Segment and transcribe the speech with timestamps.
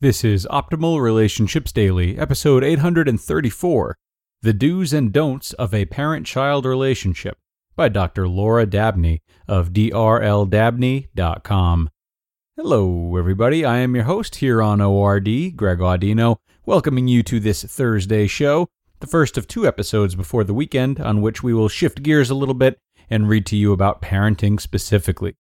[0.00, 3.96] This is Optimal Relationships Daily, episode 834
[4.42, 7.36] The Do's and Don'ts of a Parent Child Relationship
[7.74, 8.28] by Dr.
[8.28, 11.90] Laura Dabney of drldabney.com.
[12.56, 13.64] Hello, everybody.
[13.64, 18.68] I am your host here on ORD, Greg Audino, welcoming you to this Thursday show,
[19.00, 22.36] the first of two episodes before the weekend, on which we will shift gears a
[22.36, 22.78] little bit
[23.10, 25.34] and read to you about parenting specifically.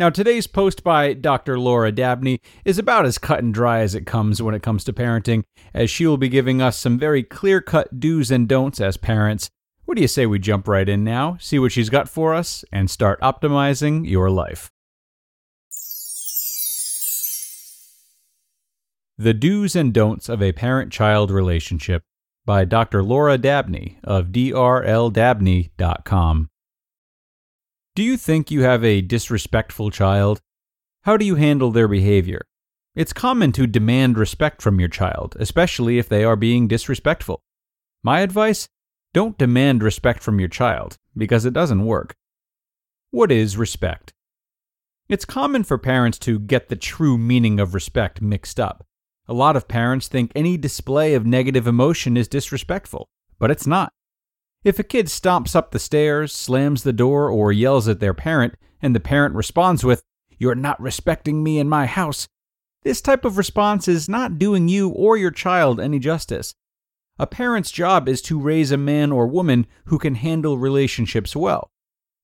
[0.00, 1.58] Now, today's post by Dr.
[1.58, 4.94] Laura Dabney is about as cut and dry as it comes when it comes to
[4.94, 8.96] parenting, as she will be giving us some very clear cut do's and don'ts as
[8.96, 9.50] parents.
[9.84, 12.64] What do you say we jump right in now, see what she's got for us,
[12.72, 14.70] and start optimizing your life?
[19.18, 22.02] The Do's and Don'ts of a Parent Child Relationship
[22.46, 23.02] by Dr.
[23.02, 26.48] Laura Dabney of drldabney.com.
[28.00, 30.40] Do you think you have a disrespectful child?
[31.02, 32.46] How do you handle their behavior?
[32.94, 37.42] It's common to demand respect from your child, especially if they are being disrespectful.
[38.02, 38.70] My advice
[39.12, 42.14] don't demand respect from your child, because it doesn't work.
[43.10, 44.14] What is respect?
[45.10, 48.82] It's common for parents to get the true meaning of respect mixed up.
[49.28, 53.92] A lot of parents think any display of negative emotion is disrespectful, but it's not.
[54.62, 58.54] If a kid stomps up the stairs, slams the door, or yells at their parent,
[58.82, 60.02] and the parent responds with,
[60.38, 62.28] You're not respecting me in my house,
[62.82, 66.54] this type of response is not doing you or your child any justice.
[67.18, 71.70] A parent's job is to raise a man or woman who can handle relationships well.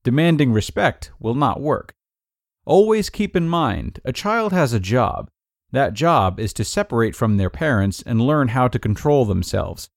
[0.02, 1.94] Demanding respect will not work.
[2.64, 5.28] Always keep in mind a child has a job.
[5.72, 9.90] That job is to separate from their parents and learn how to control themselves.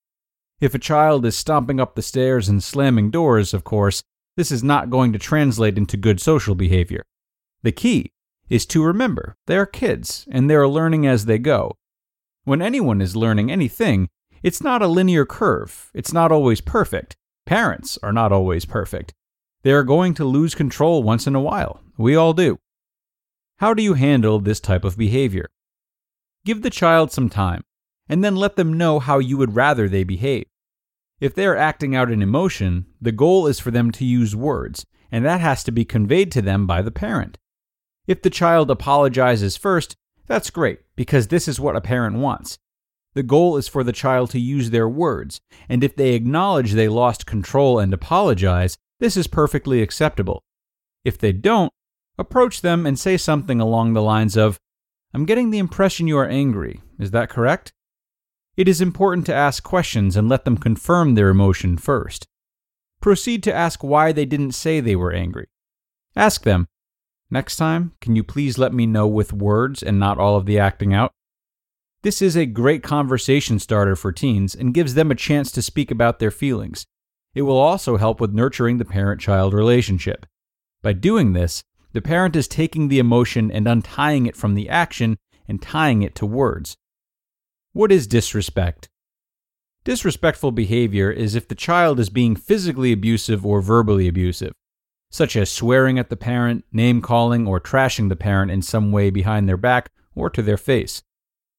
[0.62, 4.04] If a child is stomping up the stairs and slamming doors, of course,
[4.36, 7.04] this is not going to translate into good social behavior.
[7.64, 8.12] The key
[8.50, 11.78] is to remember they are kids and they are learning as they go.
[12.44, 14.10] When anyone is learning anything,
[14.44, 17.16] it's not a linear curve, it's not always perfect.
[17.46, 19.14] Parents are not always perfect.
[19.64, 21.82] They are going to lose control once in a while.
[21.98, 22.60] We all do.
[23.58, 25.50] How do you handle this type of behavior?
[26.46, 27.64] Give the child some time
[28.10, 30.46] and then let them know how you would rather they behave.
[31.20, 34.86] If they are acting out an emotion, the goal is for them to use words,
[35.12, 37.38] and that has to be conveyed to them by the parent.
[38.08, 39.96] If the child apologizes first,
[40.28, 42.58] that's great, because this is what a parent wants.
[43.14, 46.88] The goal is for the child to use their words, and if they acknowledge they
[46.88, 50.44] lost control and apologize, this is perfectly acceptable.
[51.04, 51.72] If they don't,
[52.18, 54.60] approach them and say something along the lines of,
[55.14, 56.82] I'm getting the impression you are angry.
[57.00, 57.74] Is that correct?
[58.60, 62.28] It is important to ask questions and let them confirm their emotion first.
[63.00, 65.48] Proceed to ask why they didn't say they were angry.
[66.14, 66.68] Ask them,
[67.32, 70.60] Next time, can you please let me know with words and not all of the
[70.60, 71.14] acting out?
[72.02, 75.90] This is a great conversation starter for teens and gives them a chance to speak
[75.90, 76.86] about their feelings.
[77.34, 80.26] It will also help with nurturing the parent child relationship.
[80.82, 85.18] By doing this, the parent is taking the emotion and untying it from the action
[85.48, 86.76] and tying it to words.
[87.72, 88.90] What is disrespect?
[89.84, 94.54] Disrespectful behavior is if the child is being physically abusive or verbally abusive,
[95.12, 99.12] such as swearing at the parent, name calling, or trashing the parent in some way
[99.12, 101.04] behind their back or to their face.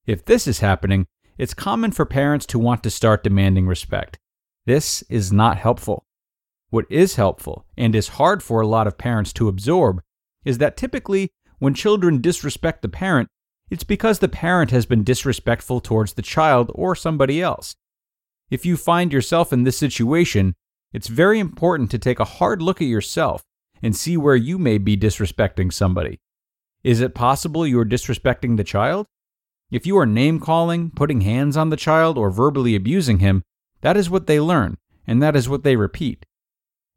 [0.04, 1.06] If this is happening,
[1.38, 4.18] it's common for parents to want to start demanding respect.
[4.66, 6.04] This is not helpful.
[6.70, 10.00] What is helpful, and is hard for a lot of parents to absorb,
[10.44, 11.30] is that typically
[11.60, 13.28] when children disrespect the parent,
[13.70, 17.76] it's because the parent has been disrespectful towards the child or somebody else.
[18.50, 20.54] If you find yourself in this situation,
[20.92, 23.44] it's very important to take a hard look at yourself
[23.80, 26.18] and see where you may be disrespecting somebody.
[26.82, 29.06] Is it possible you're disrespecting the child?
[29.70, 33.44] If you are name calling, putting hands on the child, or verbally abusing him,
[33.82, 36.26] that is what they learn, and that is what they repeat.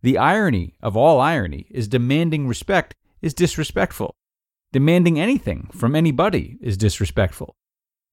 [0.01, 4.15] The irony of all irony is demanding respect is disrespectful.
[4.73, 7.55] Demanding anything from anybody is disrespectful.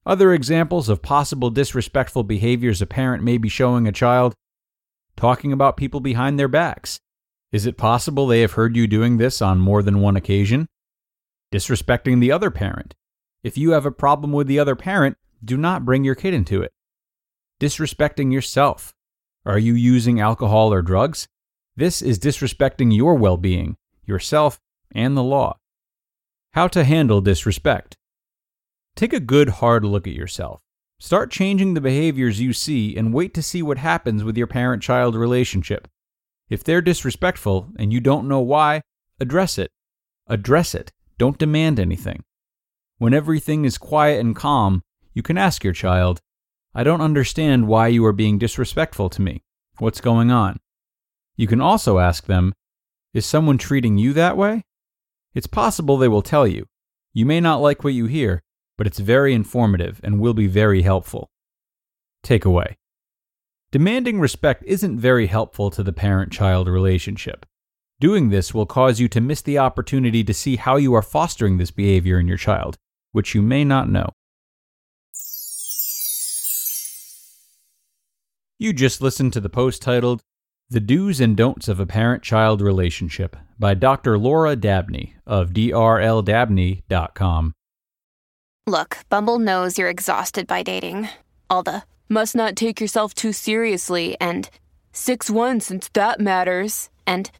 [0.04, 4.34] Other examples of possible disrespectful behaviors a parent may be showing a child
[5.16, 7.00] talking about people behind their backs.
[7.50, 10.66] Is it possible they have heard you doing this on more than one occasion?
[11.50, 12.94] Disrespecting the other parent.
[13.42, 16.60] If you have a problem with the other parent, do not bring your kid into
[16.60, 16.72] it.
[17.58, 18.92] Disrespecting yourself.
[19.46, 21.26] Are you using alcohol or drugs?
[21.74, 24.60] This is disrespecting your well being, yourself,
[24.92, 25.56] and the law.
[26.52, 27.96] How to handle disrespect.
[28.96, 30.60] Take a good hard look at yourself.
[30.98, 34.82] Start changing the behaviors you see and wait to see what happens with your parent
[34.82, 35.86] child relationship.
[36.48, 38.82] If they're disrespectful and you don't know why,
[39.20, 39.70] address it.
[40.26, 40.90] Address it.
[41.18, 42.24] Don't demand anything.
[42.98, 44.82] When everything is quiet and calm,
[45.14, 46.18] you can ask your child,
[46.74, 49.44] I don't understand why you are being disrespectful to me.
[49.78, 50.58] What's going on?
[51.36, 52.54] You can also ask them,
[53.14, 54.64] Is someone treating you that way?
[55.34, 56.66] It's possible they will tell you.
[57.12, 58.42] You may not like what you hear,
[58.76, 61.30] but it's very informative and will be very helpful.
[62.24, 62.74] Takeaway
[63.70, 67.46] Demanding respect isn't very helpful to the parent child relationship.
[68.00, 71.58] Doing this will cause you to miss the opportunity to see how you are fostering
[71.58, 72.78] this behavior in your child,
[73.12, 74.08] which you may not know.
[78.58, 80.22] You just listened to the post titled
[80.72, 84.16] The Do's and Don'ts of a Parent Child Relationship by Dr.
[84.16, 87.52] Laura Dabney of drldabney.com.
[88.68, 91.08] Look, Bumble knows you're exhausted by dating.
[91.48, 94.48] All the must not take yourself too seriously and
[94.92, 96.88] 6 1 since that matters.
[97.04, 97.32] And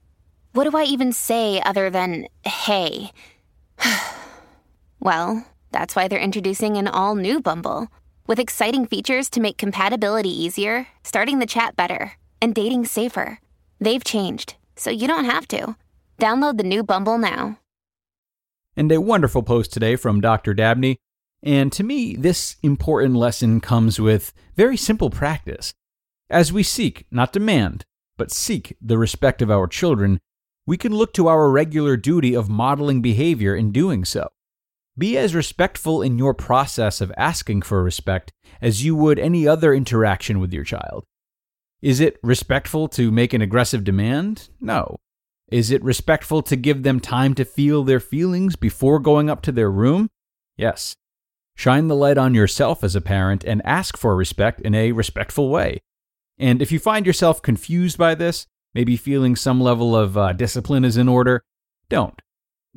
[0.53, 3.13] what do I even say other than hey?
[4.99, 7.87] well, that's why they're introducing an all new Bumble
[8.27, 13.39] with exciting features to make compatibility easier, starting the chat better, and dating safer.
[13.81, 15.77] They've changed, so you don't have to.
[16.19, 17.59] Download the new Bumble now.
[18.77, 20.55] And a wonderful post today from Dr.
[20.55, 20.99] Dabney.
[21.43, 25.73] And to me, this important lesson comes with very simple practice.
[26.29, 27.85] As we seek, not demand,
[28.17, 30.21] but seek the respect of our children,
[30.67, 34.29] we can look to our regular duty of modeling behavior in doing so.
[34.97, 39.73] Be as respectful in your process of asking for respect as you would any other
[39.73, 41.05] interaction with your child.
[41.83, 44.51] Is it respectful to make an aggressive demand?
[44.61, 44.99] No.
[45.51, 49.53] Is it respectful to give them time to feel their feelings before going up to
[49.53, 50.11] their room?
[50.57, 50.97] Yes.
[51.57, 55.49] Shine the light on yourself as a parent and ask for respect in a respectful
[55.49, 55.81] way.
[56.39, 60.85] And if you find yourself confused by this, maybe feeling some level of uh, discipline
[60.85, 61.43] is in order,
[61.89, 62.21] don't.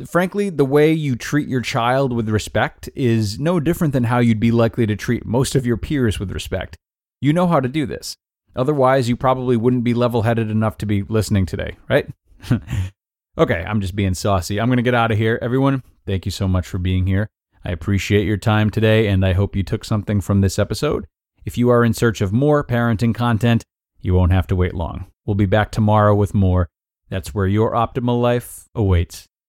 [0.07, 4.39] Frankly, the way you treat your child with respect is no different than how you'd
[4.39, 6.77] be likely to treat most of your peers with respect.
[7.21, 8.17] You know how to do this.
[8.55, 12.07] Otherwise, you probably wouldn't be level headed enough to be listening today, right?
[13.37, 14.59] okay, I'm just being saucy.
[14.59, 15.39] I'm going to get out of here.
[15.41, 17.29] Everyone, thank you so much for being here.
[17.65, 21.07] I appreciate your time today, and I hope you took something from this episode.
[21.45, 23.63] If you are in search of more parenting content,
[24.01, 25.07] you won't have to wait long.
[25.25, 26.69] We'll be back tomorrow with more.
[27.09, 29.27] That's where your optimal life awaits.